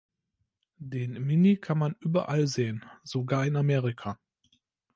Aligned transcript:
Den 0.79 1.23
Mini 1.27 1.57
kann 1.57 1.77
man 1.77 1.95
überall 1.99 2.47
sehen, 2.47 2.83
sogar 3.03 3.45
in 3.45 3.55
Amerika. 3.55 4.17